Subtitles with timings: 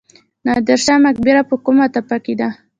[0.45, 2.49] نادر شاه مقبره په کومه تپه ده؟